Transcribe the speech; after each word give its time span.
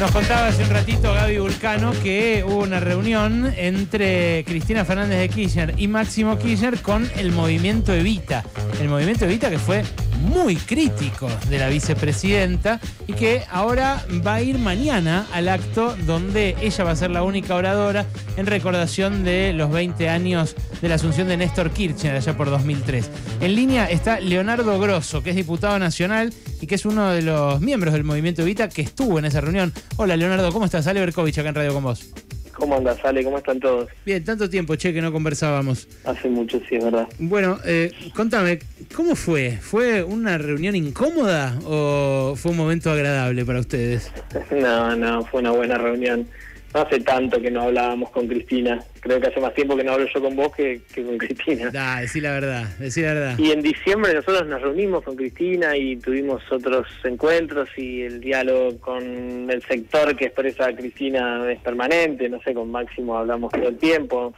Nos 0.00 0.12
contaba 0.12 0.46
hace 0.46 0.62
un 0.62 0.70
ratito 0.70 1.12
Gaby 1.12 1.38
Vulcano 1.38 1.90
que 2.04 2.44
hubo 2.46 2.58
una 2.58 2.78
reunión 2.78 3.52
entre 3.56 4.44
Cristina 4.44 4.84
Fernández 4.84 5.18
de 5.18 5.28
Kirchner 5.28 5.74
y 5.76 5.88
Máximo 5.88 6.38
Kirchner 6.38 6.80
con 6.80 7.10
el 7.16 7.32
movimiento 7.32 7.92
Evita. 7.92 8.44
El 8.80 8.88
movimiento 8.88 9.24
Evita 9.24 9.50
que 9.50 9.58
fue 9.58 9.82
muy 10.18 10.56
crítico 10.56 11.28
de 11.48 11.58
la 11.58 11.68
vicepresidenta 11.68 12.80
y 13.06 13.12
que 13.12 13.42
ahora 13.50 14.04
va 14.26 14.34
a 14.34 14.42
ir 14.42 14.58
mañana 14.58 15.26
al 15.32 15.48
acto 15.48 15.96
donde 16.06 16.56
ella 16.60 16.84
va 16.84 16.92
a 16.92 16.96
ser 16.96 17.10
la 17.10 17.22
única 17.22 17.54
oradora 17.54 18.06
en 18.36 18.46
recordación 18.46 19.24
de 19.24 19.52
los 19.52 19.70
20 19.70 20.08
años 20.08 20.54
de 20.80 20.88
la 20.88 20.96
asunción 20.96 21.28
de 21.28 21.36
Néstor 21.36 21.70
Kirchner 21.70 22.16
allá 22.16 22.36
por 22.36 22.50
2003. 22.50 23.10
En 23.40 23.54
línea 23.54 23.90
está 23.90 24.20
Leonardo 24.20 24.78
Grosso, 24.78 25.22
que 25.22 25.30
es 25.30 25.36
diputado 25.36 25.78
nacional 25.78 26.32
y 26.60 26.66
que 26.66 26.74
es 26.74 26.84
uno 26.84 27.10
de 27.10 27.22
los 27.22 27.60
miembros 27.60 27.94
del 27.94 28.04
movimiento 28.04 28.42
Evita 28.42 28.68
que 28.68 28.82
estuvo 28.82 29.18
en 29.18 29.24
esa 29.24 29.40
reunión. 29.40 29.72
Hola 29.96 30.16
Leonardo, 30.16 30.52
¿cómo 30.52 30.64
estás? 30.64 30.86
Ale 30.86 31.00
Berkovich 31.00 31.38
acá 31.38 31.48
en 31.48 31.54
Radio 31.54 31.74
con 31.74 31.84
vos. 31.84 32.27
¿Cómo 32.58 32.76
andas, 32.76 32.98
Ale? 33.04 33.22
¿Cómo 33.22 33.38
están 33.38 33.60
todos? 33.60 33.88
Bien, 34.04 34.22
tanto 34.24 34.50
tiempo, 34.50 34.74
che, 34.74 34.92
que 34.92 35.00
no 35.00 35.12
conversábamos. 35.12 35.86
Hace 36.04 36.28
mucho, 36.28 36.60
sí, 36.68 36.74
es 36.74 36.84
verdad. 36.84 37.06
Bueno, 37.20 37.58
eh, 37.64 37.92
contame, 38.14 38.58
¿cómo 38.94 39.14
fue? 39.14 39.58
¿Fue 39.60 40.02
una 40.02 40.38
reunión 40.38 40.74
incómoda 40.74 41.56
o 41.64 42.34
fue 42.36 42.50
un 42.50 42.56
momento 42.56 42.90
agradable 42.90 43.44
para 43.44 43.60
ustedes? 43.60 44.10
no, 44.50 44.96
no, 44.96 45.24
fue 45.24 45.40
una 45.40 45.52
buena 45.52 45.78
reunión. 45.78 46.26
No 46.74 46.82
hace 46.82 47.00
tanto 47.00 47.40
que 47.40 47.50
no 47.50 47.62
hablábamos 47.62 48.10
con 48.10 48.28
Cristina. 48.28 48.78
Creo 49.00 49.18
que 49.18 49.28
hace 49.28 49.40
más 49.40 49.54
tiempo 49.54 49.74
que 49.74 49.84
no 49.84 49.92
hablo 49.92 50.06
yo 50.12 50.20
con 50.20 50.36
vos 50.36 50.54
que, 50.54 50.82
con 50.94 51.16
Cristina. 51.16 51.70
Da, 51.70 52.00
decí 52.00 52.20
la 52.20 52.32
verdad, 52.32 52.64
decí 52.78 53.00
la 53.00 53.14
verdad. 53.14 53.38
Y 53.38 53.52
en 53.52 53.62
diciembre 53.62 54.12
nosotros 54.12 54.46
nos 54.46 54.60
reunimos 54.60 55.02
con 55.02 55.16
Cristina 55.16 55.74
y 55.76 55.96
tuvimos 55.96 56.42
otros 56.52 56.86
encuentros 57.04 57.70
y 57.78 58.02
el 58.02 58.20
diálogo 58.20 58.78
con 58.80 59.50
el 59.50 59.62
sector 59.66 60.14
que 60.14 60.26
expresa 60.26 60.74
Cristina 60.74 61.50
es 61.50 61.58
permanente. 61.60 62.28
No 62.28 62.40
sé, 62.42 62.52
con 62.52 62.70
Máximo 62.70 63.16
hablamos 63.16 63.50
todo 63.50 63.68
el 63.68 63.78
tiempo. 63.78 64.34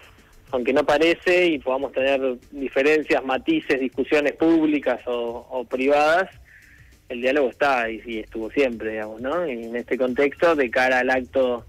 Aunque 0.53 0.73
no 0.73 0.85
parece 0.85 1.47
y 1.47 1.59
podamos 1.59 1.93
tener 1.93 2.21
diferencias, 2.53 3.25
matices, 3.25 3.81
discusiones 3.81 4.35
públicas 4.35 5.01
o, 5.07 5.65
privadas, 5.69 6.29
el 7.09 7.21
diálogo 7.21 7.51
está 7.51 7.91
y, 7.91 8.01
y 8.05 8.19
estuvo 8.21 8.51
siempre, 8.51 8.93
digamos, 8.93 9.21
¿no? 9.21 9.47
Y 9.47 9.65
en 9.65 9.77
este 9.77 9.97
contexto, 9.97 10.55
de 10.55 10.71
cara 10.71 11.01
al 11.01 11.11
acto 11.11 11.67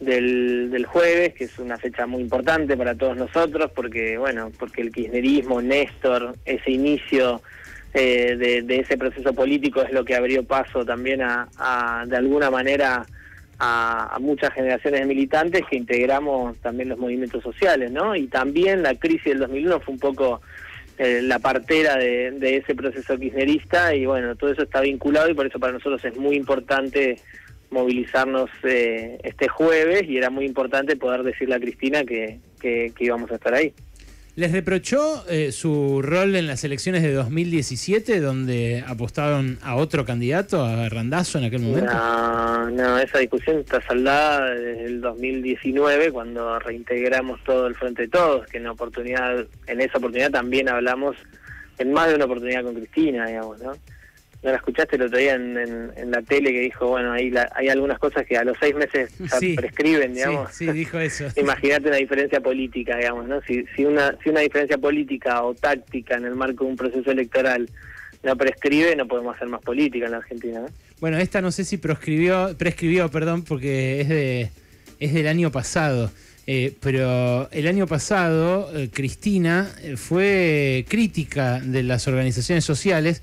del, 0.00 0.70
del 0.70 0.86
jueves, 0.86 1.34
que 1.34 1.44
es 1.44 1.58
una 1.58 1.78
fecha 1.78 2.06
muy 2.06 2.22
importante 2.22 2.76
para 2.76 2.94
todos 2.94 3.16
nosotros, 3.16 3.70
porque, 3.74 4.18
bueno, 4.18 4.52
porque 4.58 4.82
el 4.82 4.92
kirchnerismo, 4.92 5.62
Néstor, 5.62 6.34
ese 6.44 6.70
inicio 6.70 7.42
eh, 7.94 8.62
de, 8.62 8.76
ese 8.78 8.98
proceso 8.98 9.32
político 9.32 9.80
es 9.80 9.90
lo 9.90 10.04
que 10.04 10.14
abrió 10.14 10.44
paso 10.44 10.84
también 10.84 11.22
a, 11.22 12.04
de 12.06 12.16
alguna 12.16 12.50
manera, 12.50 13.06
a, 13.58 14.18
muchas 14.20 14.52
generaciones 14.52 15.00
de 15.00 15.06
militantes 15.06 15.62
que 15.70 15.76
integramos 15.76 16.58
también 16.58 16.90
los 16.90 16.98
movimientos 16.98 17.42
sociales, 17.42 17.90
¿no? 17.90 18.14
Y 18.14 18.26
también 18.26 18.82
la 18.82 18.94
crisis 18.96 19.24
del 19.24 19.38
2001 19.38 19.80
fue 19.80 19.94
un 19.94 20.00
poco 20.00 20.42
eh, 20.98 21.22
la 21.22 21.38
partera 21.38 21.96
de, 21.96 22.32
de 22.32 22.56
ese 22.56 22.74
proceso 22.74 23.16
kirchnerista 23.18 23.94
y 23.94 24.04
bueno, 24.04 24.36
todo 24.36 24.52
eso 24.52 24.64
está 24.64 24.82
vinculado 24.82 25.30
y 25.30 25.34
por 25.34 25.46
eso 25.46 25.58
para 25.58 25.72
nosotros 25.72 26.04
es 26.04 26.16
muy 26.18 26.36
importante 26.36 27.18
movilizarnos 27.70 28.50
eh, 28.64 29.18
este 29.22 29.48
jueves 29.48 30.04
y 30.08 30.16
era 30.16 30.30
muy 30.30 30.44
importante 30.44 30.96
poder 30.96 31.22
decirle 31.22 31.56
a 31.56 31.60
Cristina 31.60 32.04
que, 32.04 32.38
que, 32.60 32.92
íbamos 32.98 33.30
a 33.30 33.34
estar 33.34 33.54
ahí. 33.54 33.72
¿Les 34.34 34.52
reprochó 34.52 35.24
eh, 35.28 35.50
su 35.50 36.02
rol 36.02 36.36
en 36.36 36.46
las 36.46 36.62
elecciones 36.62 37.02
de 37.02 37.12
2017, 37.14 38.20
donde 38.20 38.84
apostaron 38.86 39.58
a 39.62 39.76
otro 39.76 40.04
candidato, 40.04 40.62
a 40.62 40.90
Randazo 40.90 41.38
en 41.38 41.44
aquel 41.44 41.62
momento? 41.62 41.90
No, 41.90 42.70
no, 42.70 42.98
esa 42.98 43.18
discusión 43.18 43.60
está 43.60 43.80
saldada 43.80 44.50
desde 44.50 44.84
el 44.84 45.00
2019, 45.00 46.12
cuando 46.12 46.58
reintegramos 46.58 47.42
todo 47.44 47.66
el 47.66 47.76
Frente 47.76 48.02
de 48.02 48.08
Todos, 48.08 48.46
que 48.48 48.58
en, 48.58 48.66
oportunidad, 48.66 49.46
en 49.66 49.80
esa 49.80 49.96
oportunidad 49.96 50.30
también 50.30 50.68
hablamos 50.68 51.16
en 51.78 51.92
más 51.92 52.08
de 52.08 52.16
una 52.16 52.26
oportunidad 52.26 52.62
con 52.62 52.74
Cristina, 52.74 53.26
digamos, 53.26 53.58
¿no? 53.60 53.72
No 54.46 54.52
la 54.52 54.58
escuchaste 54.58 54.96
el 54.96 55.02
otro 55.02 55.18
día 55.18 55.34
en, 55.34 56.10
la 56.10 56.22
tele 56.22 56.52
que 56.52 56.60
dijo, 56.60 56.86
bueno, 56.86 57.12
hay, 57.12 57.34
hay 57.54 57.68
algunas 57.68 57.98
cosas 57.98 58.24
que 58.24 58.36
a 58.36 58.44
los 58.44 58.56
seis 58.58 58.74
meses 58.74 59.10
ya 59.18 59.38
prescriben, 59.56 60.14
digamos. 60.14 60.54
Sí, 60.54 60.70
dijo 60.70 60.98
eso. 60.98 61.26
Imagínate 61.36 61.88
una 61.88 61.96
diferencia 61.96 62.40
política, 62.40 62.96
digamos, 62.96 63.26
¿no? 63.26 63.42
Si, 63.42 63.64
si, 63.74 63.84
una, 63.84 64.16
si 64.22 64.30
una 64.30 64.40
diferencia 64.40 64.78
política 64.78 65.42
o 65.42 65.54
táctica 65.54 66.16
en 66.16 66.26
el 66.26 66.36
marco 66.36 66.64
de 66.64 66.70
un 66.70 66.76
proceso 66.76 67.10
electoral 67.10 67.68
no 68.22 68.36
prescribe, 68.36 68.94
no 68.94 69.06
podemos 69.06 69.34
hacer 69.34 69.48
más 69.48 69.60
política 69.62 70.06
en 70.06 70.12
la 70.12 70.18
Argentina, 70.18 70.60
¿no? 70.60 70.66
Bueno, 71.00 71.18
esta 71.18 71.42
no 71.42 71.50
sé 71.50 71.64
si 71.64 71.76
prescribió, 71.76 72.56
prescribió, 72.56 73.10
perdón, 73.10 73.42
porque 73.44 74.00
es 74.00 74.08
de 74.08 74.50
es 75.00 75.12
del 75.12 75.26
año 75.26 75.50
pasado. 75.50 76.10
Eh, 76.48 76.72
pero 76.80 77.50
el 77.50 77.66
año 77.66 77.88
pasado 77.88 78.70
eh, 78.72 78.88
Cristina 78.92 79.68
eh, 79.82 79.96
fue 79.96 80.84
crítica 80.88 81.58
de 81.58 81.82
las 81.82 82.06
organizaciones 82.06 82.64
sociales 82.64 83.20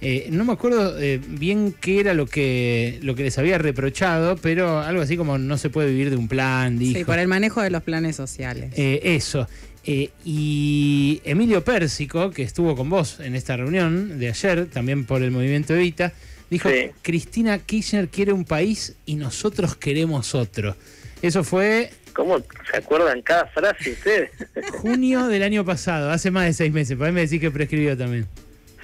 eh, 0.00 0.28
no 0.30 0.44
me 0.44 0.52
acuerdo 0.52 0.98
eh, 0.98 1.18
bien 1.26 1.74
qué 1.80 2.00
era 2.00 2.12
lo 2.12 2.26
que, 2.26 2.98
lo 3.02 3.14
que 3.14 3.22
les 3.22 3.38
había 3.38 3.56
reprochado, 3.56 4.36
pero 4.36 4.80
algo 4.80 5.00
así 5.00 5.16
como 5.16 5.38
no 5.38 5.56
se 5.56 5.70
puede 5.70 5.88
vivir 5.88 6.10
de 6.10 6.16
un 6.16 6.28
plan, 6.28 6.78
dijo. 6.78 6.98
Sí, 6.98 7.04
por 7.04 7.18
el 7.18 7.28
manejo 7.28 7.62
de 7.62 7.70
los 7.70 7.82
planes 7.82 8.14
sociales. 8.14 8.72
Eh, 8.76 9.00
eso. 9.02 9.48
y 9.84 11.22
Emilio 11.24 11.64
Pérsico, 11.64 12.30
que 12.30 12.42
estuvo 12.42 12.76
con 12.76 12.90
vos 12.90 13.20
en 13.20 13.34
esta 13.34 13.56
reunión 13.56 14.18
de 14.18 14.28
ayer, 14.28 14.66
también 14.66 15.06
por 15.06 15.22
el 15.22 15.30
movimiento 15.30 15.74
Evita, 15.74 16.12
dijo, 16.50 16.68
Cristina 17.00 17.58
Kirchner 17.58 18.08
quiere 18.08 18.32
un 18.32 18.44
país 18.44 18.96
y 19.06 19.14
nosotros 19.14 19.76
queremos 19.76 20.34
otro. 20.34 20.76
Eso 21.22 21.42
fue... 21.42 21.90
¿Cómo 22.12 22.38
se 22.70 22.76
acuerdan 22.76 23.22
cada 23.22 23.46
frase 23.46 23.92
ustedes? 23.92 24.30
junio 24.72 25.26
del 25.28 25.42
año 25.42 25.64
pasado, 25.64 26.10
hace 26.10 26.30
más 26.30 26.44
de 26.44 26.52
seis 26.52 26.72
meses. 26.72 26.96
Por 26.96 27.06
ahí 27.06 27.12
me 27.12 27.22
decís 27.22 27.40
que 27.40 27.50
prescribió 27.50 27.96
también 27.96 28.26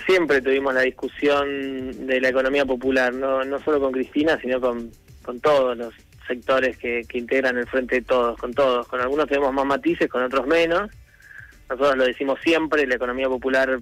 siempre 0.07 0.41
tuvimos 0.41 0.75
la 0.75 0.83
discusión 0.83 2.07
de 2.07 2.21
la 2.21 2.29
economía 2.29 2.65
popular, 2.65 3.13
no, 3.13 3.45
no 3.45 3.59
solo 3.61 3.81
con 3.81 3.93
Cristina, 3.93 4.39
sino 4.41 4.61
con, 4.61 4.91
todos 5.41 5.77
los 5.77 5.95
sectores 6.27 6.77
que, 6.77 7.05
integran 7.13 7.59
el 7.59 7.67
frente 7.67 7.97
de 7.97 8.03
todos, 8.03 8.39
con 8.39 8.53
todos. 8.53 8.87
Con 8.89 9.01
algunos 9.01 9.27
tenemos 9.27 9.53
más 9.53 9.65
matices, 9.65 10.09
con 10.09 10.23
otros 10.23 10.47
menos. 10.47 10.91
Nosotros 11.69 11.97
lo 11.97 12.05
decimos 12.05 12.39
siempre, 12.43 12.87
la 12.87 12.97
economía 12.97 13.29
popular 13.29 13.81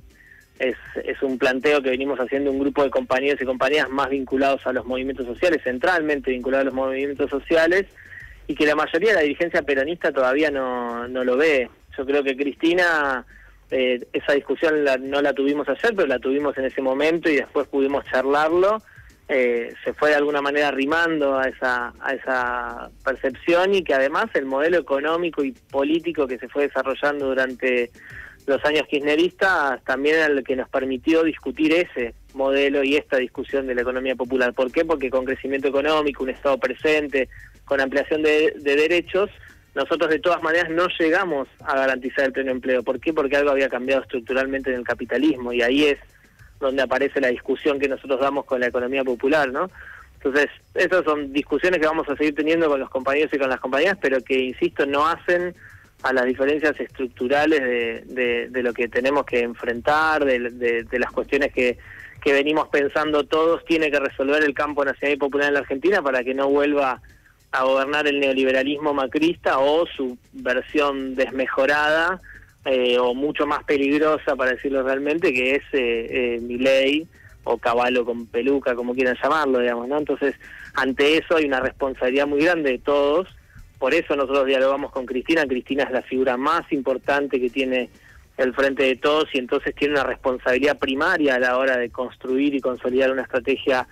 es, 0.58 0.76
un 1.22 1.38
planteo 1.38 1.82
que 1.82 1.90
venimos 1.90 2.18
haciendo 2.18 2.50
un 2.50 2.58
grupo 2.58 2.84
de 2.84 2.90
compañeros 2.90 3.40
y 3.40 3.44
compañeras 3.44 3.90
más 3.90 4.10
vinculados 4.10 4.66
a 4.66 4.72
los 4.72 4.84
movimientos 4.84 5.26
sociales, 5.26 5.62
centralmente 5.64 6.30
vinculados 6.30 6.62
a 6.62 6.66
los 6.66 6.74
movimientos 6.74 7.30
sociales, 7.30 7.86
y 8.46 8.54
que 8.54 8.66
la 8.66 8.74
mayoría 8.74 9.10
de 9.10 9.16
la 9.16 9.22
dirigencia 9.22 9.62
peronista 9.62 10.12
todavía 10.12 10.50
no 10.50 11.06
lo 11.08 11.36
ve. 11.36 11.70
Yo 11.96 12.06
creo 12.06 12.22
que 12.22 12.36
Cristina 12.36 13.24
eh, 13.70 14.04
esa 14.12 14.32
discusión 14.32 14.84
no 15.02 15.22
la 15.22 15.32
tuvimos 15.32 15.68
ayer, 15.68 15.94
pero 15.94 16.06
la 16.06 16.18
tuvimos 16.18 16.56
en 16.58 16.64
ese 16.64 16.82
momento 16.82 17.30
y 17.30 17.36
después 17.36 17.68
pudimos 17.68 18.04
charlarlo. 18.06 18.82
Eh, 19.28 19.72
se 19.84 19.92
fue 19.92 20.10
de 20.10 20.16
alguna 20.16 20.42
manera 20.42 20.68
arrimando 20.68 21.38
a 21.38 21.44
esa, 21.44 21.92
a 22.00 22.12
esa 22.14 22.90
percepción 23.04 23.74
y 23.74 23.84
que 23.84 23.94
además 23.94 24.26
el 24.34 24.44
modelo 24.44 24.78
económico 24.78 25.44
y 25.44 25.52
político 25.52 26.26
que 26.26 26.38
se 26.38 26.48
fue 26.48 26.64
desarrollando 26.64 27.28
durante 27.28 27.90
los 28.46 28.64
años 28.64 28.88
kirchneristas 28.88 29.84
también 29.84 30.16
era 30.16 30.26
el 30.26 30.42
que 30.42 30.56
nos 30.56 30.68
permitió 30.68 31.22
discutir 31.22 31.72
ese 31.72 32.14
modelo 32.34 32.82
y 32.82 32.96
esta 32.96 33.18
discusión 33.18 33.68
de 33.68 33.76
la 33.76 33.82
economía 33.82 34.16
popular. 34.16 34.52
¿Por 34.52 34.72
qué? 34.72 34.84
Porque 34.84 35.10
con 35.10 35.24
crecimiento 35.24 35.68
económico, 35.68 36.24
un 36.24 36.30
Estado 36.30 36.58
presente, 36.58 37.28
con 37.64 37.80
ampliación 37.80 38.22
de 38.22 38.52
derechos, 38.60 39.30
nosotros 39.74 40.10
de 40.10 40.18
todas 40.18 40.42
maneras 40.42 40.70
no 40.70 40.88
llegamos 40.98 41.48
a 41.60 41.76
garantizar 41.76 42.24
el 42.24 42.32
pleno 42.32 42.50
empleo. 42.50 42.82
¿Por 42.82 43.00
qué? 43.00 43.12
Porque 43.12 43.36
algo 43.36 43.50
había 43.50 43.68
cambiado 43.68 44.02
estructuralmente 44.02 44.70
en 44.70 44.76
el 44.76 44.84
capitalismo 44.84 45.52
y 45.52 45.62
ahí 45.62 45.84
es 45.84 45.98
donde 46.58 46.82
aparece 46.82 47.20
la 47.20 47.28
discusión 47.28 47.78
que 47.78 47.88
nosotros 47.88 48.20
damos 48.20 48.44
con 48.44 48.60
la 48.60 48.66
economía 48.66 49.04
popular, 49.04 49.50
¿no? 49.50 49.70
Entonces, 50.22 50.48
esas 50.74 51.02
son 51.04 51.32
discusiones 51.32 51.80
que 51.80 51.86
vamos 51.86 52.06
a 52.08 52.16
seguir 52.16 52.34
teniendo 52.34 52.68
con 52.68 52.78
los 52.78 52.90
compañeros 52.90 53.32
y 53.32 53.38
con 53.38 53.48
las 53.48 53.60
compañeras, 53.60 53.96
pero 54.00 54.20
que, 54.20 54.38
insisto, 54.38 54.84
no 54.84 55.06
hacen 55.06 55.54
a 56.02 56.12
las 56.12 56.26
diferencias 56.26 56.78
estructurales 56.78 57.60
de, 57.60 58.48
de, 58.50 58.62
lo 58.62 58.74
que 58.74 58.88
tenemos 58.88 59.24
que 59.24 59.40
enfrentar, 59.40 60.24
de, 60.24 60.84
de, 60.84 60.98
las 60.98 61.10
cuestiones 61.10 61.52
que, 61.52 61.78
que 62.22 62.32
venimos 62.32 62.68
pensando 62.68 63.24
todos, 63.24 63.64
tiene 63.64 63.90
que 63.90 64.00
resolver 64.00 64.42
el 64.42 64.54
campo 64.54 64.84
nacional 64.84 65.14
y 65.14 65.18
popular 65.18 65.48
en 65.48 65.54
la 65.54 65.60
Argentina 65.60 66.02
para 66.02 66.22
que 66.22 66.34
no 66.34 66.48
vuelva 66.48 67.00
a 67.52 67.64
gobernar 67.64 68.06
el 68.06 68.20
neoliberalismo 68.20 68.94
macrista 68.94 69.58
o 69.58 69.86
su 69.86 70.16
versión 70.32 71.14
desmejorada 71.14 72.20
eh, 72.64 72.98
o 72.98 73.14
mucho 73.14 73.46
más 73.46 73.64
peligrosa, 73.64 74.36
para 74.36 74.52
decirlo 74.52 74.82
realmente, 74.82 75.32
que 75.32 75.56
es 75.56 75.62
eh, 75.72 76.36
eh, 76.36 76.40
ley 76.42 77.06
o 77.44 77.56
caballo 77.58 78.04
con 78.04 78.26
peluca, 78.26 78.74
como 78.74 78.94
quieran 78.94 79.16
llamarlo, 79.20 79.60
digamos, 79.60 79.88
¿no? 79.88 79.98
Entonces, 79.98 80.34
ante 80.74 81.16
eso 81.16 81.36
hay 81.36 81.46
una 81.46 81.60
responsabilidad 81.60 82.26
muy 82.26 82.42
grande 82.42 82.72
de 82.72 82.78
todos, 82.78 83.28
por 83.78 83.94
eso 83.94 84.14
nosotros 84.14 84.46
dialogamos 84.46 84.92
con 84.92 85.06
Cristina, 85.06 85.46
Cristina 85.46 85.84
es 85.84 85.90
la 85.90 86.02
figura 86.02 86.36
más 86.36 86.70
importante 86.70 87.40
que 87.40 87.48
tiene 87.48 87.88
el 88.36 88.54
frente 88.54 88.84
de 88.84 88.96
todos 88.96 89.34
y 89.34 89.38
entonces 89.38 89.74
tiene 89.74 89.94
una 89.94 90.04
responsabilidad 90.04 90.78
primaria 90.78 91.36
a 91.36 91.38
la 91.38 91.56
hora 91.56 91.78
de 91.78 91.90
construir 91.90 92.54
y 92.54 92.60
consolidar 92.60 93.10
una 93.10 93.22
estrategia 93.22 93.86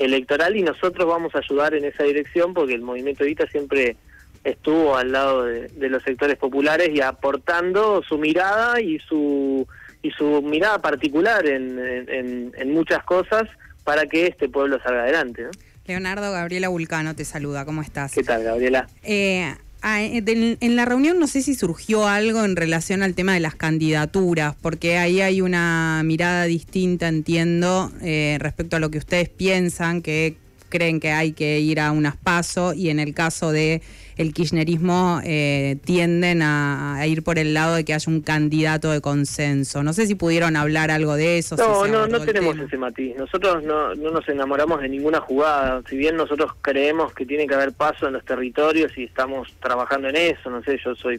electoral 0.00 0.56
y 0.56 0.62
nosotros 0.62 1.06
vamos 1.06 1.34
a 1.34 1.38
ayudar 1.38 1.74
en 1.74 1.84
esa 1.84 2.04
dirección 2.04 2.54
porque 2.54 2.74
el 2.74 2.82
movimiento 2.82 3.22
Evita 3.22 3.46
siempre 3.46 3.96
estuvo 4.42 4.96
al 4.96 5.12
lado 5.12 5.44
de, 5.44 5.68
de 5.68 5.88
los 5.90 6.02
sectores 6.02 6.36
populares 6.36 6.88
y 6.92 7.00
aportando 7.00 8.02
su 8.02 8.18
mirada 8.18 8.80
y 8.80 8.98
su 9.00 9.66
y 10.02 10.10
su 10.12 10.40
mirada 10.40 10.80
particular 10.80 11.46
en, 11.46 11.78
en, 11.78 12.52
en 12.56 12.72
muchas 12.72 13.04
cosas 13.04 13.42
para 13.84 14.06
que 14.06 14.26
este 14.26 14.48
pueblo 14.48 14.80
salga 14.82 15.02
adelante. 15.02 15.42
¿no? 15.42 15.50
Leonardo 15.86 16.32
Gabriela 16.32 16.68
Vulcano 16.68 17.14
te 17.14 17.26
saluda, 17.26 17.66
¿cómo 17.66 17.82
estás? 17.82 18.14
¿Qué 18.14 18.22
tal, 18.22 18.42
Gabriela? 18.42 18.88
Eh, 19.02 19.54
ah, 19.82 20.02
eh, 20.02 20.20
de- 20.22 20.56
en 20.60 20.76
la 20.76 20.84
reunión 20.84 21.18
no 21.18 21.26
sé 21.26 21.42
si 21.42 21.54
surgió 21.54 22.06
algo 22.06 22.44
en 22.44 22.56
relación 22.56 23.02
al 23.02 23.14
tema 23.14 23.34
de 23.34 23.40
las 23.40 23.54
candidaturas, 23.54 24.54
porque 24.60 24.98
ahí 24.98 25.20
hay 25.20 25.40
una 25.40 26.02
mirada 26.04 26.44
distinta, 26.44 27.08
entiendo, 27.08 27.92
eh, 28.02 28.36
respecto 28.40 28.76
a 28.76 28.80
lo 28.80 28.90
que 28.90 28.98
ustedes 28.98 29.28
piensan, 29.28 30.02
que 30.02 30.36
creen 30.68 31.00
que 31.00 31.10
hay 31.10 31.32
que 31.32 31.58
ir 31.60 31.80
a 31.80 31.90
unas 31.90 32.16
pasos 32.16 32.76
y 32.76 32.90
en 32.90 33.00
el 33.00 33.12
caso 33.12 33.50
de 33.50 33.82
el 34.20 34.34
kirchnerismo 34.34 35.20
eh, 35.24 35.78
tienden 35.84 36.42
a, 36.42 36.96
a 36.96 37.06
ir 37.06 37.22
por 37.22 37.38
el 37.38 37.54
lado 37.54 37.74
de 37.76 37.84
que 37.86 37.94
haya 37.94 38.12
un 38.12 38.20
candidato 38.20 38.90
de 38.90 39.00
consenso. 39.00 39.82
No 39.82 39.94
sé 39.94 40.06
si 40.06 40.14
pudieron 40.14 40.56
hablar 40.56 40.90
algo 40.90 41.16
de 41.16 41.38
eso. 41.38 41.56
No, 41.56 41.86
no, 41.86 42.06
no 42.06 42.20
tenemos 42.20 42.52
tema. 42.54 42.66
ese 42.66 42.76
matiz. 42.76 43.16
Nosotros 43.16 43.64
no, 43.64 43.94
no 43.94 44.10
nos 44.10 44.28
enamoramos 44.28 44.82
de 44.82 44.90
ninguna 44.90 45.20
jugada. 45.20 45.82
Si 45.88 45.96
bien 45.96 46.16
nosotros 46.16 46.52
creemos 46.60 47.14
que 47.14 47.24
tiene 47.24 47.46
que 47.46 47.54
haber 47.54 47.72
paso 47.72 48.08
en 48.08 48.12
los 48.12 48.24
territorios 48.26 48.92
y 48.98 49.04
estamos 49.04 49.48
trabajando 49.62 50.08
en 50.10 50.16
eso, 50.16 50.50
no 50.50 50.62
sé, 50.62 50.78
yo 50.84 50.94
soy 50.94 51.18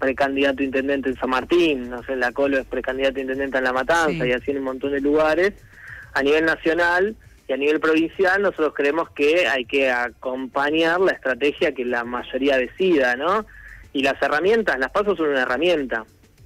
precandidato 0.00 0.62
intendente 0.64 1.08
en 1.10 1.16
San 1.16 1.30
Martín, 1.30 1.88
no 1.88 2.02
sé, 2.02 2.16
la 2.16 2.32
Colo 2.32 2.58
es 2.58 2.66
precandidato 2.66 3.20
intendente 3.20 3.58
en 3.58 3.64
La 3.64 3.72
Matanza 3.72 4.24
Sí. 4.24 4.28
y 4.28 4.32
así 4.32 4.50
en 4.50 4.58
un 4.58 4.64
montón 4.64 4.90
de 4.90 5.00
lugares. 5.00 5.52
A 6.14 6.22
nivel 6.24 6.44
nacional 6.44 7.14
y 7.50 7.52
a 7.52 7.56
nivel 7.56 7.80
provincial 7.80 8.42
nosotros 8.42 8.72
creemos 8.76 9.10
que 9.10 9.48
hay 9.48 9.64
que 9.64 9.90
acompañar 9.90 11.00
la 11.00 11.10
estrategia 11.10 11.74
que 11.74 11.84
la 11.84 12.04
mayoría 12.04 12.56
decida, 12.56 13.16
¿no? 13.16 13.44
Y 13.92 14.04
las 14.04 14.22
herramientas, 14.22 14.78
las 14.78 14.92
pasos 14.92 15.18
son 15.18 15.30
una 15.30 15.42
herramienta 15.42 16.04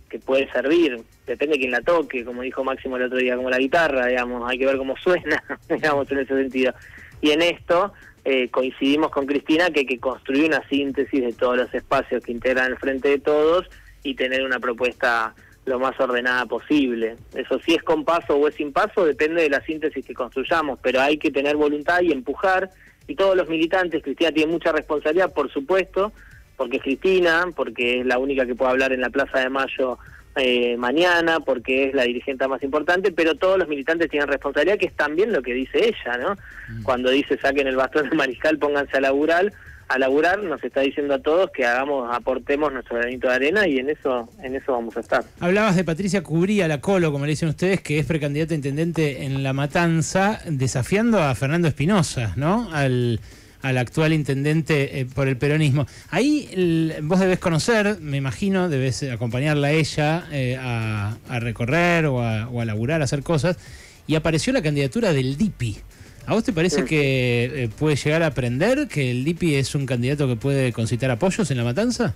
que 0.09 0.19
puede 0.19 0.51
servir, 0.51 0.99
depende 1.27 1.57
de 1.57 1.59
quién 1.59 1.73
la 1.73 1.83
toque, 1.83 2.25
como 2.25 2.41
dijo 2.41 2.65
Máximo 2.65 2.97
el 2.97 3.03
otro 3.03 3.19
día, 3.19 3.37
como 3.37 3.51
la 3.51 3.59
guitarra, 3.59 4.07
digamos, 4.07 4.51
hay 4.51 4.59
que 4.59 4.65
ver 4.65 4.79
cómo 4.79 4.97
suena, 4.97 5.45
digamos, 5.69 6.11
en 6.11 6.21
ese 6.21 6.39
sentido. 6.39 6.73
Y 7.21 7.33
en 7.33 7.43
esto 7.43 7.93
eh, 8.25 8.49
coincidimos 8.49 9.11
con 9.11 9.27
Cristina 9.27 9.69
que 9.69 9.81
hay 9.81 9.87
que 9.87 10.01
construir 10.01 10.47
una 10.47 10.67
síntesis 10.71 11.21
de 11.21 11.35
todos 11.35 11.59
los 11.59 11.75
espacios 11.75 12.25
que 12.25 12.33
integran 12.33 12.73
el 12.73 12.79
Frente 12.79 13.11
de 13.11 13.19
Todos 13.19 13.69
y 14.03 14.15
tener 14.15 14.43
una 14.43 14.59
propuesta 14.59 15.35
lo 15.67 15.79
más 15.79 15.99
ordenada 15.99 16.47
posible. 16.47 17.17
Eso 17.35 17.59
si 17.61 17.75
es 17.75 17.83
con 17.83 18.05
paso 18.05 18.37
o 18.37 18.49
es 18.49 18.55
sin 18.55 18.73
paso 18.73 19.05
depende 19.05 19.43
de 19.43 19.51
la 19.51 19.61
síntesis 19.63 20.05
que 20.05 20.15
construyamos, 20.15 20.79
pero 20.83 21.01
hay 21.01 21.17
que 21.17 21.31
tener 21.31 21.57
voluntad 21.57 22.01
y 22.03 22.13
empujar. 22.13 22.71
Y 23.07 23.15
todos 23.15 23.37
los 23.37 23.49
militantes, 23.49 24.03
Cristina 24.03 24.33
tiene 24.33 24.53
mucha 24.53 24.73
responsabilidad, 24.73 25.33
por 25.33 25.51
supuesto, 25.53 26.13
porque 26.57 26.79
es 26.79 26.83
Cristina, 26.83 27.47
porque 27.55 28.01
es 28.01 28.07
la 28.07 28.19
única 28.19 28.47
que 28.47 28.55
puede 28.55 28.71
hablar 28.71 28.93
en 28.93 29.01
la 29.01 29.11
Plaza 29.11 29.41
de 29.41 29.51
Mayo 29.51 29.99
eh, 30.37 30.77
mañana, 30.77 31.41
porque 31.41 31.89
es 31.89 31.95
la 31.95 32.03
dirigente 32.03 32.49
más 32.49 32.63
importante, 32.63 33.13
pero 33.13 33.35
todos 33.35 33.59
los 33.59 33.69
militantes 33.69 34.11
tienen 34.11 34.29
responsabilidad, 34.29 34.79
que 34.79 34.87
es 34.87 34.95
también 34.95 35.33
lo 35.33 35.43
que 35.43 35.55
dice 35.55 35.79
ella, 35.79 36.19
¿no? 36.19 36.37
Cuando 36.83 37.11
dice 37.11 37.39
saquen 37.39 37.67
el 37.67 37.77
bastón 37.77 38.11
de 38.11 38.17
mariscal, 38.17 38.59
pónganse 38.59 38.97
a 38.97 39.01
laburar, 39.01 39.53
a 39.89 39.99
laburar, 39.99 40.43
nos 40.43 40.63
está 40.65 40.81
diciendo 40.81 41.15
a 41.15 41.19
todos 41.21 41.51
que 41.51 41.65
hagamos, 41.65 42.09
aportemos 42.13 42.73
nuestro 42.73 42.97
granito 42.97 43.29
de 43.29 43.35
arena 43.35 43.69
y 43.69 43.79
en 43.79 43.91
eso, 43.91 44.29
en 44.43 44.57
eso 44.57 44.73
vamos 44.73 44.97
a 44.97 45.01
estar. 45.01 45.25
Hablabas 45.41 45.77
de 45.77 45.85
Patricia 45.85 46.23
Cubría, 46.23 46.67
la 46.67 46.81
Colo, 46.81 47.13
como 47.13 47.27
le 47.27 47.31
dicen 47.31 47.49
ustedes, 47.49 47.81
que 47.81 47.99
es 47.99 48.07
precandidata 48.07 48.55
a 48.55 48.57
intendente 48.57 49.25
en 49.25 49.43
La 49.43 49.53
Matanza, 49.53 50.41
desafiando 50.47 51.23
a 51.23 51.35
Fernando 51.35 51.69
Espinosa, 51.69 52.33
¿no? 52.37 52.69
Al, 52.73 53.21
al 53.65 53.79
actual 53.79 54.13
intendente 54.13 55.01
eh, 55.01 55.07
por 55.07 55.27
el 55.27 55.37
peronismo. 55.37 55.87
Ahí 56.11 56.49
el- 56.53 56.95
vos 57.03 57.19
debes 57.19 57.39
conocer, 57.39 57.99
me 58.01 58.19
imagino, 58.19 58.69
debes 58.69 59.03
acompañarla 59.05 59.69
a 59.69 59.73
ella 59.73 60.25
eh, 60.31 60.57
a, 60.61 61.17
a 61.29 61.41
recorrer 61.41 62.07
o 62.07 62.21
a, 62.23 62.47
o 62.49 62.61
a 62.61 62.65
laburar, 62.65 63.01
a 63.01 63.05
hacer 63.05 63.23
cosas, 63.23 63.59
y 64.07 64.17
apareció 64.17 64.53
la 64.53 64.61
candidatura 64.63 65.13
del 65.15 65.37
DIPI. 65.39 65.79
¿A 66.27 66.35
vos 66.35 66.45
te 66.45 66.53
parece 66.53 66.81
Sí. 66.81 66.85
que 66.85 67.45
eh, 67.65 67.69
puede 67.79 67.97
llegar 67.97 68.23
a 68.23 68.27
aprender 68.29 68.87
que 68.89 69.11
el 69.11 69.25
DIPI 69.25 69.55
es 69.57 69.75
un 69.75 69.87
candidato 69.87 70.29
que 70.29 70.37
puede 70.37 70.73
concitar 70.73 71.11
apoyos 71.11 71.51
en 71.51 71.57
La 71.57 71.65
Matanza? 71.65 72.15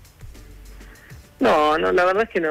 No, 1.41 1.79
no, 1.79 1.93
la 1.93 2.05
verdad 2.05 2.25
es 2.25 2.31
que 2.31 2.41
no. 2.41 2.51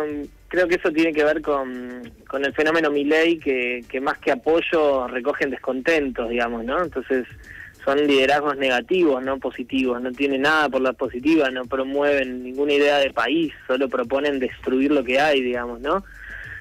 Creo 0.49 0.67
que 0.67 0.75
eso 0.75 0.89
tiene 0.91 1.11
que 1.11 1.23
ver 1.25 1.41
con, 1.41 2.09
con 2.27 2.45
el 2.45 2.53
fenómeno 2.53 2.89
Milei, 2.89 3.37
que, 3.37 3.83
que 3.89 3.99
más 3.99 4.17
que 4.19 4.31
apoyo 4.31 5.05
recogen 5.07 5.49
descontentos, 5.49 6.29
digamos, 6.29 6.63
¿no? 6.63 6.81
Entonces 6.83 7.25
son 7.87 8.05
liderazgos 8.05 8.57
negativos, 8.57 9.23
no 9.23 9.39
positivos. 9.39 10.01
No 10.01 10.11
tienen 10.11 10.41
nada 10.41 10.67
por 10.67 10.81
la 10.81 10.91
positiva, 10.91 11.49
no 11.49 11.63
promueven 11.63 12.43
ninguna 12.43 12.73
idea 12.73 12.97
de 12.97 13.13
país, 13.13 13.53
solo 13.65 13.87
proponen 13.87 14.39
destruir 14.39 14.91
lo 14.91 15.05
que 15.05 15.21
hay, 15.21 15.41
digamos, 15.41 15.79
¿no? 15.79 16.03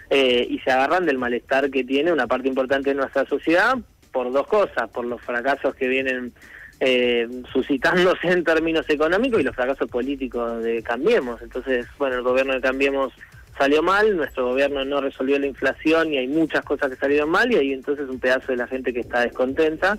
Eh, 0.09 0.47
y 0.49 0.61
se 0.61 0.71
agarran 0.71 1.05
del 1.05 1.19
malestar 1.19 1.69
que 1.69 1.83
tiene 1.83 2.13
una 2.13 2.29
parte 2.29 2.47
importante 2.47 2.91
de 2.91 2.95
nuestra 2.95 3.27
sociedad 3.27 3.75
por 4.13 4.33
dos 4.33 4.47
cosas, 4.47 4.89
por 4.91 5.05
los 5.05 5.21
fracasos 5.21 5.75
que 5.75 5.89
vienen 5.89 6.33
eh, 6.79 7.27
suscitándose 7.53 8.29
en 8.29 8.45
términos 8.45 8.89
económicos 8.89 9.41
y 9.41 9.43
los 9.43 9.57
fracasos 9.57 9.91
políticos 9.91 10.63
de 10.63 10.81
Cambiemos. 10.85 11.43
Entonces, 11.43 11.89
bueno, 11.99 12.15
el 12.15 12.23
gobierno 12.23 12.53
de 12.55 12.61
Cambiemos 12.61 13.13
salió 13.59 13.83
mal, 13.83 14.17
nuestro 14.17 14.47
gobierno 14.51 14.85
no 14.85 15.01
resolvió 15.01 15.41
la 15.41 15.47
inflación 15.49 16.13
y 16.13 16.19
hay 16.19 16.29
muchas 16.29 16.65
cosas 16.65 16.89
que 16.89 16.97
salieron 16.97 17.31
mal 17.31 17.51
y 17.51 17.57
hay 17.57 17.73
entonces 17.73 18.09
un 18.09 18.21
pedazo 18.21 18.53
de 18.53 18.59
la 18.59 18.69
gente 18.69 18.93
que 18.93 19.01
está 19.01 19.23
descontenta 19.23 19.99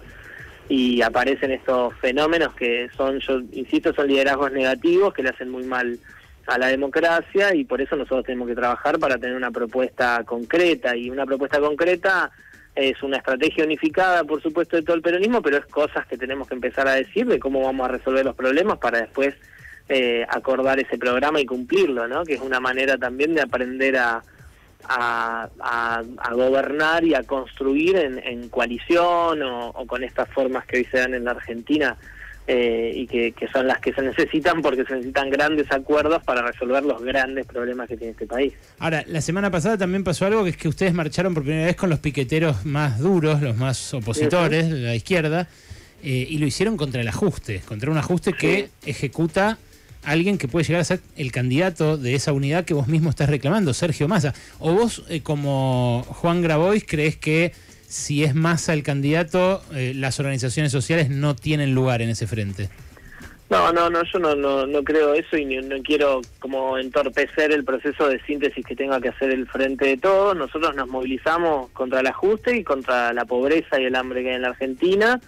y 0.69 1.01
aparecen 1.01 1.51
estos 1.51 1.93
fenómenos 1.95 2.53
que 2.55 2.89
son, 2.95 3.19
yo 3.19 3.39
insisto, 3.53 3.93
son 3.93 4.07
liderazgos 4.07 4.51
negativos 4.51 5.13
que 5.13 5.23
le 5.23 5.29
hacen 5.29 5.49
muy 5.49 5.63
mal 5.63 5.97
a 6.45 6.57
la 6.57 6.67
democracia 6.67 7.53
y 7.53 7.65
por 7.65 7.81
eso 7.81 7.95
nosotros 7.95 8.25
tenemos 8.25 8.47
que 8.47 8.55
trabajar 8.55 8.99
para 8.99 9.17
tener 9.17 9.35
una 9.35 9.51
propuesta 9.51 10.23
concreta 10.25 10.95
y 10.95 11.09
una 11.09 11.25
propuesta 11.25 11.59
concreta 11.59 12.31
es 12.75 13.01
una 13.01 13.17
estrategia 13.17 13.63
unificada, 13.63 14.23
por 14.23 14.41
supuesto, 14.41 14.75
de 14.75 14.83
todo 14.83 14.95
el 14.95 15.01
peronismo, 15.01 15.41
pero 15.41 15.57
es 15.57 15.65
cosas 15.65 16.05
que 16.05 16.17
tenemos 16.17 16.47
que 16.47 16.53
empezar 16.53 16.87
a 16.87 16.93
decir 16.93 17.25
de 17.25 17.39
cómo 17.39 17.63
vamos 17.63 17.89
a 17.89 17.91
resolver 17.91 18.23
los 18.23 18.35
problemas 18.35 18.77
para 18.77 18.99
después 18.99 19.33
eh, 19.89 20.25
acordar 20.29 20.79
ese 20.79 20.97
programa 20.97 21.41
y 21.41 21.45
cumplirlo, 21.45 22.07
¿no? 22.07 22.23
Que 22.23 22.35
es 22.35 22.41
una 22.41 22.59
manera 22.59 22.97
también 22.97 23.33
de 23.33 23.41
aprender 23.41 23.97
a, 23.97 24.21
a, 24.85 25.49
a- 25.59 26.03
a 26.17 26.33
gobernar 26.33 27.03
y 27.03 27.13
a 27.15 27.23
construir 27.23 27.95
en, 27.97 28.19
en 28.19 28.49
coalición 28.49 29.41
o, 29.43 29.69
o 29.69 29.85
con 29.87 30.03
estas 30.03 30.29
formas 30.29 30.65
que 30.65 30.77
hoy 30.77 30.85
se 30.85 30.97
dan 30.99 31.13
en 31.13 31.23
la 31.25 31.31
Argentina 31.31 31.97
eh, 32.49 32.93
y 32.95 33.07
que, 33.07 33.33
que 33.33 33.47
son 33.49 33.67
las 33.67 33.79
que 33.79 33.91
se 33.93 34.01
necesitan 34.01 34.61
porque 34.61 34.85
se 34.85 34.93
necesitan 34.95 35.29
grandes 35.29 35.69
acuerdos 35.71 36.23
para 36.23 36.41
resolver 36.41 36.83
los 36.85 37.01
grandes 37.03 37.45
problemas 37.45 37.89
que 37.89 37.97
tiene 37.97 38.11
este 38.11 38.25
país. 38.25 38.53
Ahora, 38.79 39.03
la 39.07 39.19
semana 39.19 39.51
pasada 39.51 39.77
también 39.77 40.03
pasó 40.05 40.25
algo 40.25 40.45
que 40.45 40.51
es 40.51 40.57
que 40.57 40.69
ustedes 40.69 40.93
marcharon 40.93 41.33
por 41.33 41.43
primera 41.43 41.65
vez 41.65 41.75
con 41.75 41.89
los 41.89 41.99
piqueteros 41.99 42.65
más 42.65 42.99
duros, 42.99 43.41
los 43.41 43.57
más 43.57 43.93
opositores 43.93 44.69
de 44.69 44.77
la 44.79 44.95
izquierda, 44.95 45.47
eh, 46.03 46.25
y 46.29 46.37
lo 46.37 46.45
hicieron 46.45 46.77
contra 46.77 47.01
el 47.01 47.07
ajuste, 47.09 47.59
contra 47.67 47.91
un 47.91 47.97
ajuste 47.97 48.31
que 48.31 48.69
ejecuta 48.85 49.57
alguien 50.07 50.37
que 50.37 50.47
puede 50.47 50.65
llegar 50.65 50.81
a 50.81 50.85
ser 50.85 51.01
el 51.17 51.31
candidato 51.31 51.97
de 51.97 52.15
esa 52.15 52.31
unidad 52.31 52.63
que 52.63 52.73
vos 52.73 52.87
mismo 52.87 53.09
estás 53.09 53.29
reclamando, 53.29 53.73
Sergio 53.73 54.07
Massa. 54.07 54.33
O 54.59 54.73
vos, 54.73 55.03
eh, 55.09 55.21
como 55.21 56.03
Juan 56.07 56.41
Grabois, 56.41 56.85
crees 56.87 57.17
que 57.17 57.51
si 57.87 58.23
es 58.23 58.33
Massa 58.33 58.73
el 58.73 58.83
candidato, 58.83 59.61
eh, 59.73 59.93
las 59.93 60.19
organizaciones 60.19 60.71
sociales 60.71 61.09
no 61.09 61.35
tienen 61.35 61.75
lugar 61.75 62.01
en 62.01 62.09
ese 62.09 62.25
frente. 62.25 62.69
No, 63.49 63.71
no, 63.71 63.89
no, 63.89 64.03
yo 64.03 64.19
no, 64.19 64.35
no, 64.35 64.65
no 64.65 64.83
creo 64.83 65.13
eso 65.13 65.37
y 65.37 65.45
no 65.45 65.81
quiero 65.81 66.21
como 66.39 66.77
entorpecer 66.77 67.51
el 67.51 67.63
proceso 67.63 68.09
de 68.09 68.21
síntesis 68.23 68.65
que 68.65 68.75
tenga 68.75 68.99
que 68.99 69.09
hacer 69.09 69.31
el 69.31 69.47
frente 69.47 69.85
de 69.85 69.97
todos. 69.97 70.35
Nosotros 70.35 70.75
nos 70.75 70.87
movilizamos 70.87 71.69
contra 71.71 71.99
el 72.01 72.07
ajuste 72.07 72.57
y 72.57 72.63
contra 72.63 73.13
la 73.13 73.25
pobreza 73.25 73.79
y 73.79 73.85
el 73.85 73.95
hambre 73.95 74.23
que 74.23 74.29
hay 74.29 74.35
en 74.35 74.41
la 74.41 74.49
Argentina 74.49 75.21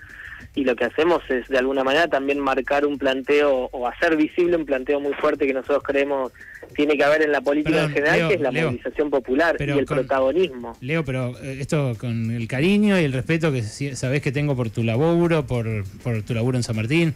y 0.60 0.66
lo 0.66 0.75
que 0.75 0.84
hacemos 0.86 1.22
es 1.30 1.48
de 1.48 1.58
alguna 1.58 1.84
manera 1.86 2.08
también 2.08 2.38
marcar 2.39 2.86
un 2.86 2.98
planteo 2.98 3.70
o 3.72 3.88
hacer 3.88 4.18
visible 4.18 4.58
un 4.58 4.66
planteo 4.66 5.00
muy 5.00 5.13
fuerte 5.13 5.48
que 5.48 5.54
nosotros 5.54 5.84
creemos 5.84 6.34
tiene 6.75 6.98
que 6.98 7.04
haber 7.04 7.22
en 7.22 7.32
la 7.32 7.39
política 7.42 7.75
Perdón, 7.78 7.89
en 7.92 7.96
general, 7.96 8.18
Leo, 8.20 8.28
que 8.28 8.34
es 8.36 8.42
la 8.42 8.51
Leo, 8.51 8.66
movilización 8.68 9.10
popular 9.10 9.56
y 9.60 9.63
el 9.63 9.86
con- 9.86 9.98
protagonismo. 10.00 10.78
Leo, 10.82 11.06
pero 11.06 11.34
eh, 11.42 11.58
esto 11.62 11.96
con 11.98 12.32
el 12.32 12.48
cariño 12.48 13.00
y 13.00 13.06
el 13.06 13.13
respeto 13.13 13.51
que 13.54 13.63
sabés 13.63 14.22
que 14.22 14.32
tengo 14.34 14.56
por 14.56 14.70
tu 14.70 14.84
laburo, 14.84 15.46
por, 15.48 15.66
por 16.04 16.22
tu 16.24 16.34
laburo 16.34 16.58
en 16.58 16.63
San 16.63 16.75
Martín, 16.75 17.13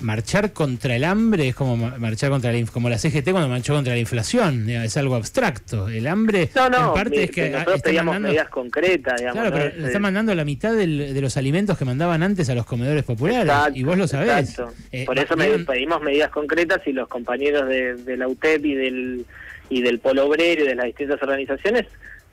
marchar 0.00 0.52
contra 0.52 0.96
el 0.96 1.04
hambre 1.04 1.48
es 1.48 1.54
como 1.54 1.76
ma- 1.76 1.96
marchar 1.98 2.30
contra 2.30 2.52
la, 2.52 2.66
como 2.66 2.88
la 2.88 2.98
CGT 2.98 3.30
cuando 3.30 3.48
marchó 3.48 3.74
contra 3.74 3.94
la 3.94 3.98
inflación, 4.00 4.68
es 4.68 4.96
algo 4.96 5.14
abstracto. 5.14 5.88
El 5.88 6.06
hambre 6.06 6.50
No, 6.54 6.68
no, 6.68 6.88
en 6.88 6.94
parte 6.94 7.24
es 7.24 7.30
que 7.30 7.50
nosotros 7.50 7.82
pedíamos 7.82 8.12
mandando, 8.14 8.28
medidas 8.28 8.48
concretas, 8.50 9.20
digamos. 9.20 9.40
claro, 9.42 9.56
pero 9.56 9.76
le 9.78 9.86
está 9.86 9.98
eh, 9.98 10.00
mandando 10.00 10.34
la 10.34 10.44
mitad 10.44 10.74
del- 10.74 11.14
de 11.14 11.20
los 11.20 11.36
alimentos 11.36 11.78
que 11.78 11.84
mandaban 11.84 12.22
antes 12.22 12.48
a 12.50 12.54
los 12.54 12.66
comedores 12.66 13.04
populares 13.04 13.44
Exacto, 13.44 13.78
y 13.78 13.82
vos 13.84 13.96
lo 13.96 14.06
sabés. 14.08 14.50
exacto. 14.50 14.72
Eh, 14.92 15.04
Por 15.06 15.18
eso 15.18 15.34
dieron- 15.36 15.64
pedimos 15.64 16.02
medidas 16.02 16.30
concretas 16.30 16.80
y 16.86 16.92
los 16.92 17.08
compañeros 17.08 17.68
de, 17.68 17.94
de 17.94 18.16
la 18.16 18.28
UTEP 18.28 18.64
y 18.66 18.74
del 18.74 19.26
y 19.70 19.80
del 19.80 19.98
Polo 19.98 20.26
Obrero 20.26 20.62
y 20.64 20.68
de 20.68 20.74
las 20.74 20.84
distintas 20.84 21.22
organizaciones 21.22 21.86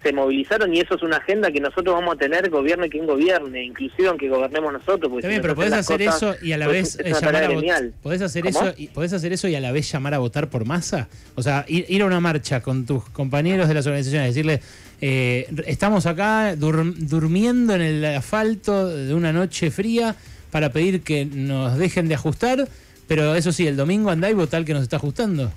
se 0.03 0.11
movilizaron 0.13 0.73
y 0.73 0.79
eso 0.79 0.95
es 0.95 1.03
una 1.03 1.17
agenda 1.17 1.51
que 1.51 1.59
nosotros 1.59 1.93
vamos 1.95 2.15
a 2.15 2.17
tener, 2.17 2.49
gobierne 2.49 2.89
quien 2.89 3.05
gobierne, 3.05 3.63
inclusive 3.63 4.07
aunque 4.07 4.29
gobernemos 4.29 4.73
nosotros. 4.73 5.21
También, 5.21 5.41
pero 5.41 5.55
podés 5.55 5.73
hacer 5.73 6.01
eso 6.01 6.35
y 6.41 6.53
a 6.53 6.57
la 6.57 6.67
vez 6.67 6.97
llamar 6.97 7.35
a 7.35 7.49
votar. 7.49 7.89
¿Podés 8.01 8.21
hacer, 8.21 8.47
eso 8.47 8.73
y, 8.77 8.87
¿Podés 8.87 9.13
hacer 9.13 9.33
eso 9.33 9.47
y 9.47 9.55
a 9.55 9.59
la 9.59 9.71
vez 9.71 9.91
llamar 9.91 10.13
a 10.13 10.17
votar 10.17 10.49
por 10.49 10.65
masa? 10.65 11.07
O 11.35 11.43
sea, 11.43 11.65
ir, 11.67 12.01
a 12.01 12.05
una 12.05 12.19
marcha 12.19 12.61
con 12.61 12.85
tus 12.85 13.07
compañeros 13.09 13.67
de 13.67 13.73
las 13.75 13.85
organizaciones, 13.85 14.33
decirle, 14.33 14.61
eh, 15.01 15.47
estamos 15.67 16.05
acá 16.05 16.55
durmiendo 16.55 17.75
en 17.75 17.81
el 17.81 18.05
asfalto 18.05 18.87
de 18.87 19.13
una 19.13 19.31
noche 19.31 19.69
fría 19.69 20.15
para 20.49 20.71
pedir 20.71 21.01
que 21.01 21.25
nos 21.25 21.77
dejen 21.77 22.07
de 22.07 22.15
ajustar, 22.15 22.67
pero 23.07 23.35
eso 23.35 23.51
sí, 23.51 23.67
el 23.67 23.77
domingo 23.77 24.09
andá 24.09 24.29
y 24.29 24.33
votar 24.33 24.65
que 24.65 24.73
nos 24.73 24.83
está 24.83 24.97
ajustando. 24.97 25.51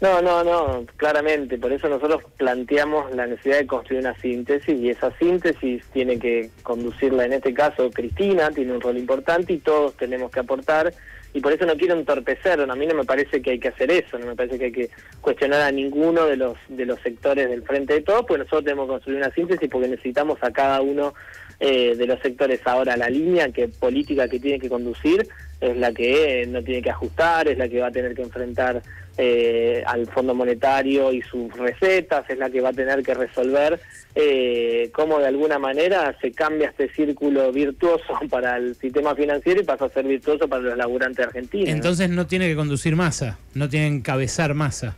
No, 0.00 0.22
no, 0.22 0.44
no, 0.44 0.86
claramente. 0.96 1.58
Por 1.58 1.72
eso 1.72 1.88
nosotros 1.88 2.22
planteamos 2.36 3.12
la 3.16 3.26
necesidad 3.26 3.58
de 3.58 3.66
construir 3.66 4.02
una 4.02 4.14
síntesis 4.20 4.78
y 4.78 4.90
esa 4.90 5.10
síntesis 5.18 5.84
tiene 5.92 6.20
que 6.20 6.50
conducirla, 6.62 7.24
en 7.24 7.32
este 7.32 7.52
caso, 7.52 7.90
Cristina, 7.90 8.50
tiene 8.50 8.72
un 8.72 8.80
rol 8.80 8.96
importante 8.96 9.54
y 9.54 9.58
todos 9.58 9.94
tenemos 9.96 10.30
que 10.30 10.40
aportar. 10.40 10.94
Y 11.34 11.40
por 11.40 11.52
eso 11.52 11.66
no 11.66 11.76
quiero 11.76 11.94
entorpecer, 11.94 12.60
a 12.60 12.74
mí 12.74 12.86
no 12.86 12.94
me 12.94 13.04
parece 13.04 13.42
que 13.42 13.50
hay 13.50 13.58
que 13.58 13.68
hacer 13.68 13.90
eso, 13.90 14.18
no 14.18 14.26
me 14.26 14.34
parece 14.34 14.58
que 14.58 14.64
hay 14.66 14.72
que 14.72 14.90
cuestionar 15.20 15.60
a 15.60 15.70
ninguno 15.70 16.24
de 16.24 16.36
los 16.36 16.56
de 16.68 16.86
los 16.86 16.98
sectores 17.00 17.50
del 17.50 17.62
frente 17.64 17.94
de 17.94 18.00
todos, 18.00 18.24
pues 18.26 18.38
nosotros 18.38 18.64
tenemos 18.64 18.86
que 18.86 18.92
construir 18.92 19.18
una 19.18 19.34
síntesis 19.34 19.68
porque 19.68 19.88
necesitamos 19.88 20.38
a 20.42 20.50
cada 20.52 20.80
uno 20.80 21.12
eh, 21.60 21.94
de 21.96 22.06
los 22.06 22.18
sectores. 22.20 22.60
Ahora, 22.64 22.96
la 22.96 23.10
línea 23.10 23.50
que 23.50 23.68
política 23.68 24.26
que 24.26 24.40
tiene 24.40 24.58
que 24.58 24.70
conducir 24.70 25.28
es 25.60 25.76
la 25.76 25.92
que 25.92 26.46
no 26.48 26.62
tiene 26.62 26.80
que 26.80 26.90
ajustar, 26.90 27.46
es 27.48 27.58
la 27.58 27.68
que 27.68 27.80
va 27.80 27.88
a 27.88 27.92
tener 27.92 28.14
que 28.14 28.22
enfrentar 28.22 28.80
eh, 29.20 29.82
al 29.84 30.06
Fondo 30.06 30.32
Monetario 30.32 31.12
y 31.12 31.22
sus 31.22 31.52
recetas, 31.54 32.30
es 32.30 32.38
la 32.38 32.50
que 32.50 32.60
va 32.60 32.68
a 32.68 32.72
tener 32.72 33.02
que 33.02 33.14
resolver 33.14 33.80
eh, 34.14 34.90
cómo 34.92 35.18
de 35.18 35.26
alguna 35.26 35.58
manera 35.58 36.16
se 36.20 36.30
cambia 36.30 36.68
este 36.68 36.88
círculo 36.94 37.50
virtuoso 37.52 38.04
para 38.30 38.56
el 38.56 38.76
sistema 38.76 39.16
financiero 39.16 39.60
y 39.60 39.64
pasa 39.64 39.86
a 39.86 39.88
ser 39.88 40.06
virtuoso 40.06 40.48
para 40.48 40.62
los 40.62 40.76
laburantes 40.76 41.26
argentinos. 41.26 41.68
Entonces 41.68 42.08
no 42.10 42.28
tiene 42.28 42.48
que 42.48 42.54
conducir 42.54 42.94
masa, 42.94 43.38
no 43.54 43.68
tiene 43.68 43.88
que 43.88 43.96
encabezar 43.96 44.54
masa. 44.54 44.96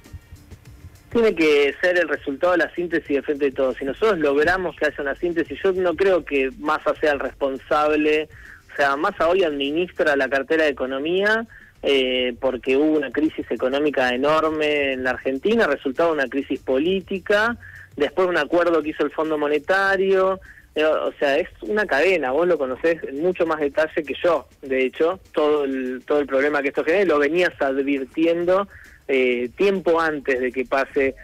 Tiene 1.10 1.34
que 1.34 1.74
ser 1.80 1.98
el 1.98 2.08
resultado 2.08 2.52
de 2.52 2.58
la 2.58 2.74
síntesis 2.74 3.08
de 3.08 3.22
frente 3.22 3.46
de 3.46 3.52
todos. 3.52 3.78
Si 3.78 3.86
nosotros 3.86 4.18
logramos 4.18 4.76
que 4.76 4.84
haya 4.84 5.02
una 5.02 5.16
síntesis, 5.16 5.58
yo 5.64 5.72
no 5.72 5.96
creo 5.96 6.24
que 6.24 6.50
Massa 6.58 6.94
sea 7.00 7.12
el 7.12 7.20
responsable, 7.20 8.28
o 8.72 8.76
sea, 8.76 8.96
Massa 8.96 9.28
hoy 9.28 9.42
administra 9.42 10.14
la 10.14 10.28
cartera 10.28 10.64
de 10.64 10.70
economía, 10.70 11.46
eh, 11.82 12.34
porque 12.40 12.76
hubo 12.76 12.98
una 12.98 13.10
crisis 13.10 13.50
económica 13.50 14.14
enorme 14.14 14.92
en 14.92 15.04
la 15.04 15.10
Argentina, 15.10 15.66
resultado 15.66 16.12
una 16.12 16.28
crisis 16.28 16.60
política, 16.60 17.56
después 17.96 18.28
un 18.28 18.36
acuerdo 18.36 18.82
que 18.82 18.90
hizo 18.90 19.04
el 19.04 19.10
Fondo 19.12 19.38
Monetario, 19.38 20.40
eh, 20.74 20.84
o 20.84 21.10
sea, 21.18 21.38
es 21.38 21.48
una 21.62 21.86
cadena, 21.86 22.32
vos 22.32 22.46
lo 22.46 22.58
conocés 22.58 23.02
en 23.04 23.22
mucho 23.22 23.46
más 23.46 23.60
detalle 23.60 24.02
que 24.02 24.14
yo, 24.22 24.46
de 24.60 24.84
hecho, 24.84 25.20
todo 25.32 25.64
el, 25.64 26.02
todo 26.06 26.20
el 26.20 26.26
problema 26.26 26.60
que 26.60 26.68
esto 26.68 26.84
genera, 26.84 27.06
lo 27.06 27.18
venías 27.18 27.52
advirtiendo 27.60 28.68
eh, 29.08 29.48
tiempo 29.56 29.98
antes 29.98 30.38
de 30.38 30.52
que 30.52 30.66
pase 30.66 31.14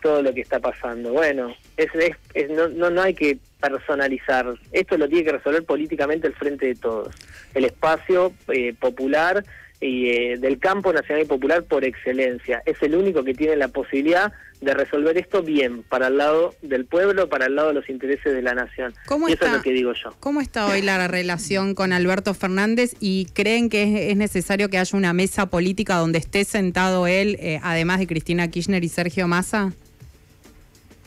todo 0.00 0.22
lo 0.22 0.32
que 0.32 0.42
está 0.42 0.60
pasando. 0.60 1.12
Bueno, 1.12 1.52
es, 1.76 1.88
es, 2.34 2.50
no, 2.50 2.68
no, 2.68 2.88
no 2.88 3.02
hay 3.02 3.14
que 3.14 3.36
personalizar, 3.60 4.46
esto 4.70 4.96
lo 4.96 5.08
tiene 5.08 5.24
que 5.24 5.32
resolver 5.32 5.64
políticamente 5.64 6.28
el 6.28 6.34
frente 6.34 6.66
de 6.66 6.74
todos, 6.76 7.12
el 7.54 7.64
espacio 7.64 8.32
popular 8.78 9.42
y 9.80 10.10
eh, 10.10 10.36
del 10.38 10.58
campo 10.58 10.92
nacional 10.92 11.24
y 11.24 11.26
popular 11.26 11.64
por 11.64 11.84
excelencia. 11.84 12.62
Es 12.66 12.82
el 12.82 12.94
único 12.94 13.24
que 13.24 13.34
tiene 13.34 13.56
la 13.56 13.68
posibilidad 13.68 14.32
de 14.60 14.74
resolver 14.74 15.16
esto 15.16 15.42
bien, 15.42 15.82
para 15.84 16.08
el 16.08 16.18
lado 16.18 16.54
del 16.60 16.84
pueblo, 16.84 17.30
para 17.30 17.46
el 17.46 17.54
lado 17.54 17.68
de 17.68 17.74
los 17.74 17.88
intereses 17.88 18.34
de 18.34 18.42
la 18.42 18.54
nación. 18.54 18.92
¿Cómo 19.06 19.28
y 19.28 19.32
está, 19.32 19.46
eso 19.46 19.54
es 19.54 19.58
lo 19.58 19.62
que 19.64 19.72
digo 19.72 19.92
yo. 19.94 20.14
¿Cómo 20.20 20.42
está 20.42 20.66
hoy 20.66 20.82
la 20.82 21.08
relación 21.08 21.74
con 21.74 21.94
Alberto 21.94 22.34
Fernández 22.34 22.94
y 23.00 23.26
creen 23.32 23.70
que 23.70 24.10
es, 24.10 24.16
necesario 24.18 24.68
que 24.68 24.76
haya 24.76 24.98
una 24.98 25.14
mesa 25.14 25.46
política 25.46 25.96
donde 25.96 26.18
esté 26.18 26.44
sentado 26.44 27.06
él, 27.06 27.38
eh, 27.40 27.58
además 27.62 28.00
de 28.00 28.06
Cristina 28.06 28.48
Kirchner 28.48 28.84
y 28.84 28.88
Sergio 28.88 29.26
Massa? 29.28 29.72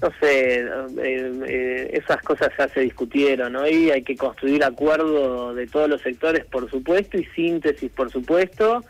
No 0.04 0.12
sé, 0.20 0.60
eh, 0.60 1.32
eh, 1.48 1.90
esas 1.94 2.22
cosas 2.24 2.50
ya 2.58 2.68
se 2.68 2.82
discutieron, 2.82 3.56
hoy 3.56 3.90
hay 3.90 4.04
que 4.04 4.18
construir 4.18 4.62
acuerdo 4.66 5.56
de 5.56 5.66
todos 5.66 5.90
los 5.90 6.02
sectores, 6.02 6.44
por 6.44 6.70
supuesto, 6.70 7.18
y 7.18 7.24
síntesis, 7.28 7.90
por 7.90 8.12
supuesto. 8.12 8.84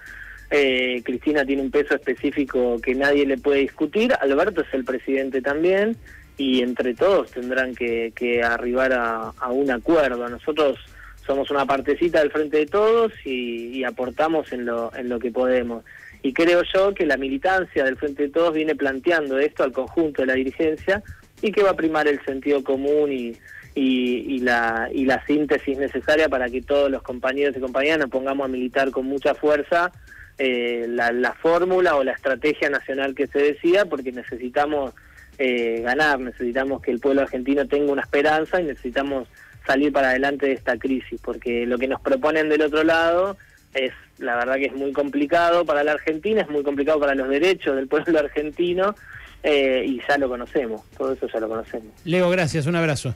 Eh, 0.50 1.03
Cristina 1.05 1.46
tiene 1.46 1.62
un 1.62 1.70
peso 1.70 1.93
específico 1.93 2.82
que 2.82 2.96
nadie 2.96 3.27
le 3.27 3.38
puede 3.38 3.60
discutir, 3.60 4.12
Alberto 4.20 4.62
es 4.62 4.74
el 4.74 4.84
presidente 4.84 5.39
también, 5.43 5.98
y 6.36 6.63
entre 6.63 6.96
todos 6.96 7.29
tendrán 7.29 7.75
que, 7.75 8.41
arribar 8.43 8.93
a, 8.93 9.51
un 9.51 9.70
acuerdo. 9.70 10.27
Nosotros 10.27 10.79
somos 11.27 11.51
una 11.51 11.67
partecita 11.67 12.22
del 12.22 12.32
frente 12.32 12.58
de 12.58 12.65
todos 12.65 13.13
y, 13.24 13.67
y 13.67 13.84
aportamos 13.84 14.51
en 14.51 14.65
lo, 14.65 14.91
en 14.96 15.10
lo 15.10 15.20
que 15.20 15.29
podemos. 15.29 15.84
Y 16.24 16.34
creo 16.34 16.63
yo 16.74 16.94
que 16.94 17.06
la 17.06 17.18
militancia 17.18 17.84
del 17.84 17.98
Frente 17.98 18.24
de 18.24 18.30
Todos 18.30 18.53
viene 18.53 18.75
planteando 18.75 19.38
esto 19.38 19.63
al 19.63 19.74
conjunto 19.74 20.22
de 20.22 20.27
la 20.27 20.34
dirigencia 20.34 21.03
y 21.42 21.51
que 21.51 21.62
va 21.62 21.72
a 21.72 21.75
primar 21.75 22.08
el 22.08 22.24
sentido 22.24 22.63
común 22.63 23.12
y, 23.12 23.38
y, 23.75 24.39
la, 24.39 24.89
y 24.92 25.06
la 25.06 25.24
síntesis 25.25 25.77
necesaria 25.77 26.30
para 26.30 26.50
que 26.50 26.62
todos 26.62 26.89
los 26.89 27.03
compañeros 27.03 27.56
y 27.58 27.60
compañeras 27.60 28.00
nos 28.00 28.10
pongamos 28.10 28.46
a 28.46 28.48
militar 28.48 28.92
con 28.92 29.06
mucha 29.06 29.36
fuerza 29.36 29.92
eh, 30.38 30.86
la, 30.89 31.34
fórmula 31.34 31.96
o 31.96 32.03
la 32.03 32.13
estrategia 32.13 32.70
nacional 32.70 33.13
que 33.13 33.27
se 33.27 33.39
decida, 33.39 33.86
porque 33.86 34.12
necesitamos 34.12 34.94
eh, 35.38 35.82
ganar, 35.82 36.20
necesitamos 36.20 36.82
que 36.82 36.92
el 36.92 37.00
pueblo 37.00 37.22
argentino 37.22 37.68
tenga 37.68 37.92
una 37.92 38.01
esperanza 38.01 38.62
y 38.62 38.63
necesitamos 38.63 39.27
salir 39.68 39.92
para 39.92 40.10
adelante 40.10 40.48
de 40.48 40.53
esta 40.53 40.77
crisis, 40.77 41.20
porque 41.24 41.65
lo 41.65 41.77
que 41.77 41.88
nos 41.88 42.01
proponen 42.01 42.50
del 42.50 42.63
otro 42.63 42.84
lado 42.84 43.38
es 43.74 43.94
la 44.20 44.36
verdad 44.36 44.56
que 44.56 44.65
es 44.65 44.74
muy 44.74 44.94
complicado 44.94 45.65
para 45.65 45.84
la 45.84 45.94
Argentina, 45.94 46.42
es 46.42 46.50
muy 46.50 46.63
complicado 46.63 47.00
para 47.00 47.15
los 47.15 47.30
derechos 47.30 47.75
del 47.75 47.88
pueblo 47.88 48.20
argentino 48.20 48.96
eh, 49.44 49.84
y 49.86 50.01
ya 50.08 50.18
lo 50.18 50.30
conocemos, 50.30 50.82
todo 50.98 51.13
eso 51.13 51.27
ya 51.32 51.39
lo 51.39 51.50
conocemos. 51.50 51.88
Leo, 52.06 52.30
gracias, 52.30 52.65
un 52.65 52.75
abrazo. 52.75 53.13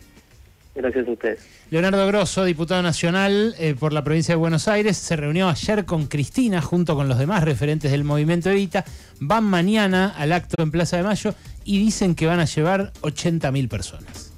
Gracias 0.78 1.08
a 1.08 1.12
ustedes. 1.12 1.48
Leonardo 1.72 2.06
Grosso, 2.06 2.46
diputado 2.46 2.84
nacional 2.84 3.56
eh, 3.58 3.74
por 3.78 3.94
la 3.94 4.04
provincia 4.04 4.34
de 4.34 4.38
Buenos 4.38 4.68
Aires, 4.68 4.96
se 4.96 5.16
reunió 5.16 5.50
ayer 5.50 5.86
con 5.86 6.06
Cristina 6.06 6.62
junto 6.62 6.96
con 6.96 7.08
los 7.08 7.18
demás 7.18 7.44
referentes 7.44 7.92
del 7.92 8.04
movimiento 8.04 8.52
Evita. 8.52 8.86
Van 9.20 9.44
mañana 9.44 10.14
al 10.16 10.34
acto 10.34 10.62
en 10.62 10.70
Plaza 10.70 10.98
de 10.98 11.04
Mayo 11.04 11.34
y 11.66 11.80
dicen 11.80 12.14
que 12.14 12.28
van 12.28 12.40
a 12.40 12.46
llevar 12.46 12.94
80.000 13.02 13.68
personas. 13.68 14.37